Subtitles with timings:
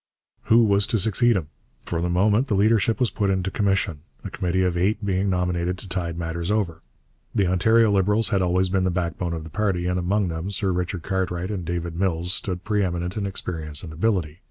[0.45, 1.49] Who was to succeed him?
[1.83, 5.77] For the moment the leadership was put into commission, a committee of eight being nominated
[5.77, 6.81] to tide matters over.
[7.35, 10.71] The Ontario Liberals had always been the backbone of the party, and among them Sir
[10.71, 14.39] Richard Cartwright and David Mills stood pre eminent in experience and ability.